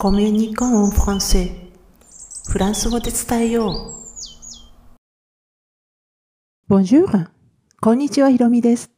[0.00, 1.50] コミュニコンフランセ
[2.48, 3.96] フランス語で伝えよ
[6.68, 6.72] う。
[6.72, 7.26] Bonjour!
[7.80, 8.92] こんにちは、ひろみです。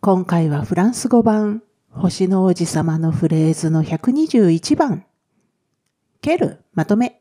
[0.00, 5.04] 今回はフランス語版、星の王子様のフレーズの121番。
[6.20, 7.20] ケル、まとめ。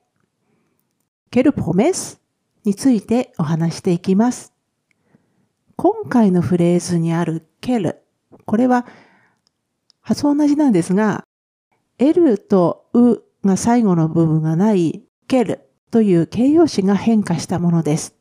[1.31, 2.21] ケルポメス
[2.63, 4.53] についてお話していきます。
[5.77, 8.03] 今回のフレーズにあるケル。
[8.45, 8.85] これは
[10.01, 11.25] 発音同じなんですが、
[11.99, 15.61] L とうが最後の部分がないケル
[15.91, 18.15] という形容詞が変化したものです。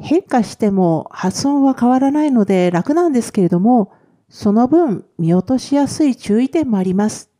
[0.00, 3.92] 変化しても発音は変わらないので楽なんですけれども、
[4.28, 7.30] その分見落としやすい注意点もあります。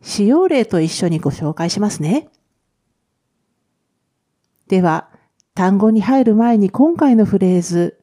[0.00, 2.28] 使用例と一緒にご紹介しますね。
[4.68, 5.10] では、
[5.54, 8.00] 単語に入る前に今回のフレーズ、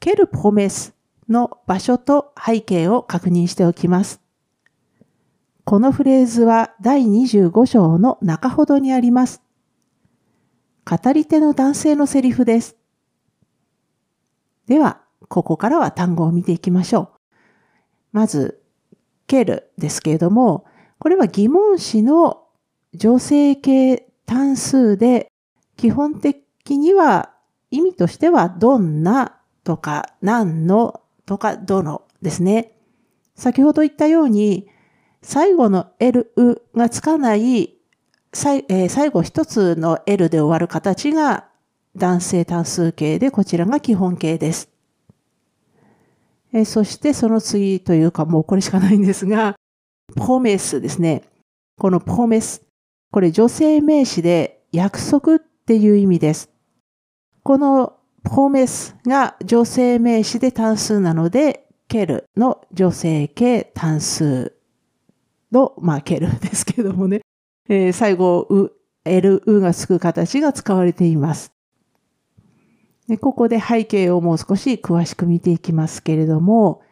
[0.00, 0.94] ケルポメス
[1.28, 4.20] の場所と背景を確認しておきます。
[5.64, 9.42] このフレーズは第25章の中ほどにあります。
[10.84, 12.76] 語り手の男性のセリフです。
[14.66, 17.08] では、ここからは単語を見ていきましょう。
[18.10, 18.60] まず、
[19.28, 20.64] ケルですけれども、
[20.98, 22.42] これは疑問詞の
[22.92, 25.30] 女性形単数で、
[25.76, 27.30] 基本的には
[27.70, 32.72] 意味としてはどんなとか何のとかどのですね。
[33.36, 34.68] 先ほど言ったように、
[35.22, 36.32] 最後の L
[36.74, 37.74] がつかない
[38.32, 41.48] 最,、えー、最後一つの L で終わる形が
[41.96, 44.68] 男性単数形で、こちらが基本形です。
[46.52, 49.54] えー、そしてその次というかもうこれしかないんですが、
[50.16, 51.22] ポメスですね。
[51.78, 52.62] このポメス。
[53.10, 56.50] これ女性名詞で約束っていう意味です。
[57.42, 64.54] このポメスが女性名詞で単数なので、ケルの女性形単数
[65.52, 67.20] の、まあ、ケルですけどもね、
[67.68, 68.72] えー、最後、う、
[69.04, 71.52] L、うがつく形が使われています。
[73.08, 76.82] でここで背景をもう少し詳しく見ていきますけれども、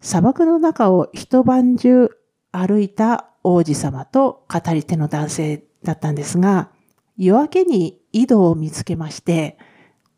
[0.00, 2.10] 砂漠の中を一晩中
[2.52, 6.70] 歩いた王子様と語り手の男性だったんですが、
[7.16, 9.58] 夜明けに井戸を見つけまして、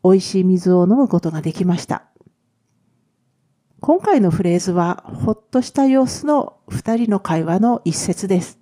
[0.03, 2.03] 美味しい水を飲むことができました。
[3.87, 8.59] 今回のフレーズは、ほっとした様子の二人の会話の一節です。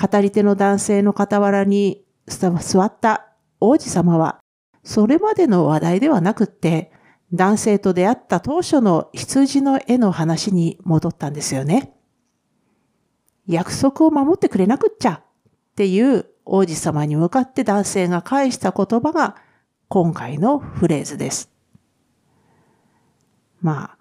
[0.00, 2.52] 語り手の男性の傍らに座
[2.84, 4.38] った王子様は、
[4.84, 6.92] それまでの話題ではなくって、
[7.32, 11.92] 男性と出会った当初の羊の絵の話に戻ったんですよね。
[13.48, 15.24] 約束を守ってくれなくっちゃっ
[15.74, 19.34] ていう王子様に向かって男性が返した言葉が
[19.88, 21.51] 今回のフレーズです。
[23.62, 23.96] ま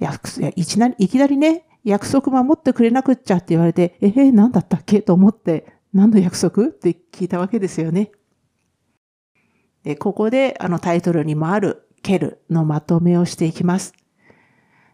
[0.00, 0.18] あ、
[0.54, 5.02] いきなり、いきなりね、約束守ってくれなくっちゃって言われて、えー、何だったっけ？
[5.02, 6.66] と思って、何の約束？
[6.66, 8.12] って聞いたわけですよね。
[9.82, 13.94] で、ここであのタイトルにもあるケルのまとめをしていきます。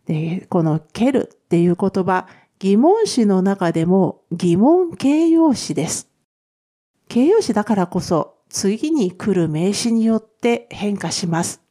[0.07, 2.27] で、このケルっていう言葉、
[2.59, 6.09] 疑問詞の中でも疑問形容詞です。
[7.09, 11.63] 形容詞だからこそ次に来る名詞によって変化します。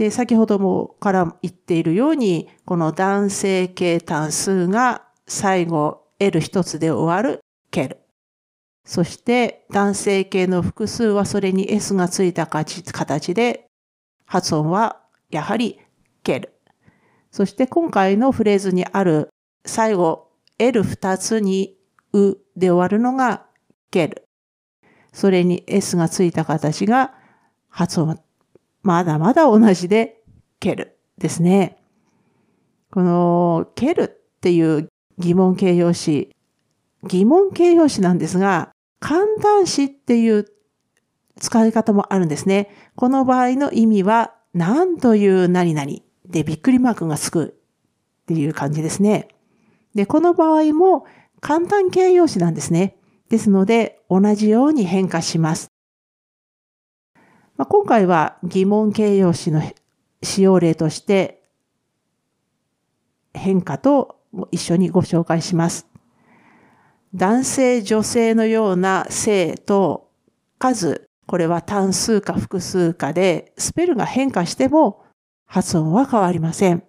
[0.00, 7.40] で、先ほどもから言っているように、この男性形単数が最後 L 一つで終わる
[7.70, 7.98] ケル。
[8.86, 13.66] そして男性形の複数はそれに S がついた形で
[14.24, 15.78] 発音はやはり
[16.22, 16.54] ケル。
[17.30, 19.28] そして今回のフレーズにある
[19.66, 21.76] 最後 L 二つに
[22.14, 23.44] うで終わるのが
[23.90, 24.24] ケル。
[25.12, 27.12] それに S がついた形が
[27.68, 28.18] 発音
[28.82, 30.22] まだまだ同じで、
[30.58, 31.78] ケルですね。
[32.90, 34.08] この、ケルっ
[34.40, 36.34] ていう疑問形容詞、
[37.04, 40.46] 疑問形容詞なんですが、簡単詞っていう
[41.38, 42.70] 使い方もあるんですね。
[42.96, 45.90] この場合の意味は、何という何々
[46.26, 47.56] でびっくりマークがつく
[48.22, 49.28] っていう感じですね。
[49.94, 51.06] で、この場合も
[51.40, 52.96] 簡単形容詞なんですね。
[53.28, 55.69] ですので、同じように変化します。
[57.60, 59.60] まあ、今回は疑問形容詞の
[60.22, 61.42] 使用例として
[63.34, 64.16] 変化と
[64.50, 65.86] 一緒にご紹介します。
[67.14, 70.08] 男性、女性のような性と
[70.58, 75.04] 数、これは単数か複数かで、スペルが変化しても
[75.44, 76.82] 発音は変わりません。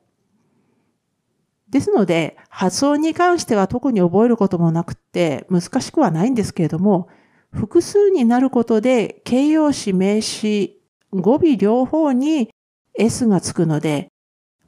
[1.70, 7.10] ですので、発音に関しては特に覚えることもなくて難しくはないんですけれども、
[7.54, 10.82] 複数になることで形容詞、名詞、
[11.12, 12.50] 語尾両方に
[12.98, 14.10] S がつくので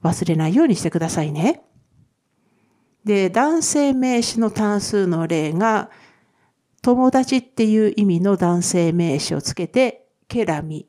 [0.03, 1.63] 忘れないようにしてくださいね。
[3.05, 5.89] で、男性名詞の単数の例が、
[6.81, 10.87] 友達っていう意味の男性名詞をつけて、ケラミ。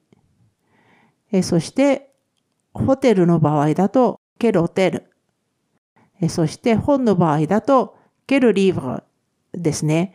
[1.33, 2.13] えそして、
[2.73, 5.11] ホテルの場合だと、ケロテル。
[6.21, 7.97] えそして、本の場合だと、
[8.27, 9.03] ケルリーブ
[9.53, 10.15] ルですね。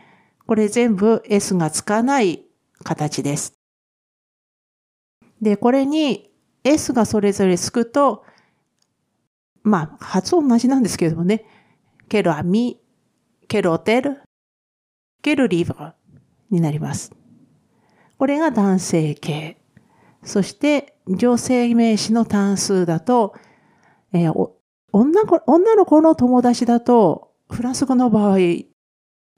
[0.50, 2.44] これ全部 S がつかない
[2.84, 3.54] 形です。
[5.40, 6.32] で、これに
[6.64, 8.26] S がそれぞれつくと、
[9.62, 11.46] まあ、発音同じなんですけどもね、
[12.08, 12.80] ケルアミ、
[13.48, 14.24] ケルオテル、
[15.22, 15.94] ケルリーブル
[16.50, 17.12] になります。
[18.18, 19.56] これが男性形。
[20.24, 23.36] そして、女性名詞の単数だと、
[24.14, 24.50] えー、
[24.94, 28.38] 女女の子の友達だと、フランス語の場合、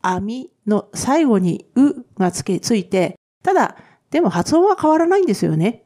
[0.01, 3.77] 網の最後にうがつけ、ついて、ただ、
[4.09, 5.83] でも発音は変わらないんですよね。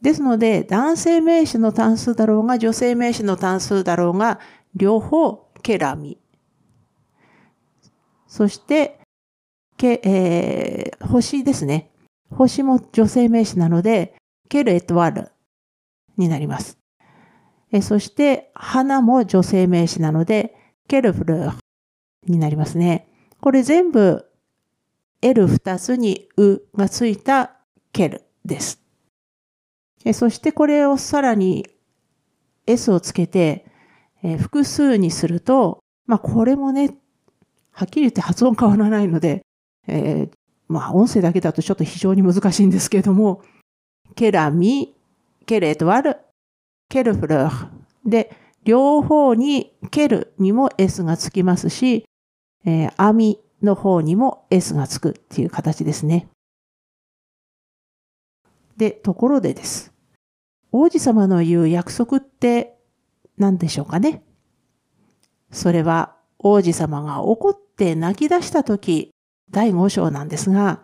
[0.00, 4.38] ですので、男性名詞の単数だろうが、女性名詞の単数だろうが、
[4.74, 6.18] 両方、ケラミ。
[8.28, 9.00] そして、
[9.76, 11.90] け、えー、星ですね。
[12.30, 14.14] 星も女性名詞なので、
[14.48, 15.30] ケルエトワル
[16.16, 16.78] になります。
[17.72, 20.54] えそして、花も女性名詞なので、
[20.86, 21.50] ケルフル
[22.26, 23.07] になりますね。
[23.40, 24.26] これ全部
[25.22, 27.56] L2 つにうがついた
[27.92, 28.80] ケルです。
[30.12, 31.66] そしてこれをさらに
[32.66, 33.66] S をつけて、
[34.22, 36.96] え複数にすると、まあこれもね、
[37.72, 39.44] はっきり言って発音変わらないので、
[39.86, 40.30] えー、
[40.68, 43.42] まあ音声だけだとちょっと非常に難しいんですけれども、
[44.14, 44.94] ケラミ、
[45.46, 46.16] ケレトワル、
[46.88, 47.68] ケルフルー
[48.04, 52.04] で、両方にケルにも S がつきますし、
[52.68, 56.28] えー、網の方にも S がつくっていう形ですね。
[58.76, 59.94] で、ところでです。
[60.70, 62.76] 王子様の言う約束って
[63.38, 64.22] 何でしょうかね
[65.50, 69.12] それは王子様が怒って泣き出した時、
[69.50, 70.82] 第5章なんですが、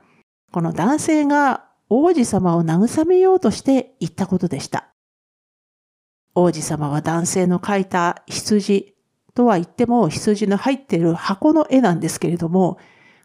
[0.53, 4.89] この男性が王子様を慰めようとして言ったことでした。
[6.35, 8.94] 王子様は男性の描いた羊
[9.35, 12.79] とは言っても羊の入っている箱の絵なんですけれども、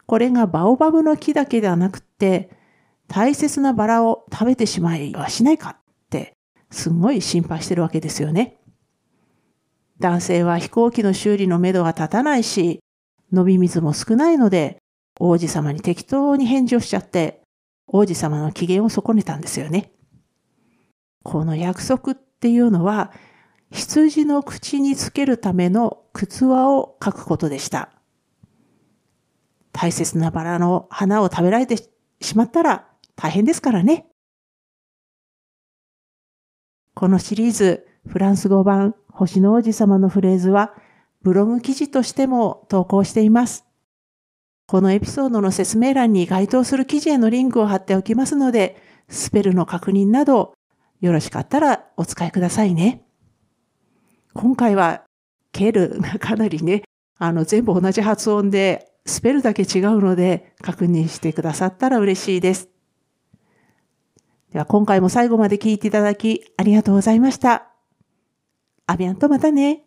[0.06, 2.50] これがバオバブの木だけではなくて、
[3.06, 5.76] 大切なバラを食べてしまいはしないかっ
[6.10, 6.32] て、
[6.70, 8.58] すごい心配してるわけですよね。
[10.00, 12.80] 男性は飛行機の修理のめどが立たないし、
[13.32, 14.78] 伸び水も少ないので、
[15.20, 17.42] 王子様に適当に返事をしちゃって、
[17.86, 19.92] 王子様の機嫌を損ねたんですよね。
[21.22, 23.12] この約束っていうのは、
[23.70, 27.90] 羊の口につけるための靴輪を書くことでした。
[29.72, 31.76] 大切なバラの花を食べられて
[32.20, 34.06] しまったら大変ですからね。
[36.94, 40.74] このシリーズ、フランス語版星の王子様のフレーズは、
[41.22, 43.64] ブログ記事としても投稿しています。
[44.66, 50.54] このエピソードの説明欄に該当する記事へのリンクを貼っておきますので、スペルの確認など、
[51.00, 53.02] よろしかったらお使いくださいね。
[54.34, 55.02] 今回は、
[55.52, 56.82] ケルがかなりね、
[57.18, 62.68] あの、全部同じ発音で、スペルだけ違うので、確認してくださったら嬉しいです。
[64.52, 67.68] では、今回も最後まで聞いていただき、ありがとうございました。
[68.86, 69.84] アビアンとまたね。